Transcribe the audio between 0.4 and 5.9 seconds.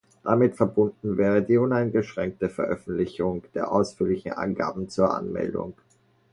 verbunden wäre die uneingeschränkte Veröffentlichung der ausführlichen Angaben zur Anmeldung.